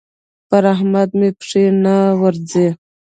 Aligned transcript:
پر 0.49 0.63
احمد 0.73 1.09
مې 1.19 1.29
پښې 1.37 1.63
نه 1.83 1.95
ورځي. 2.21 2.67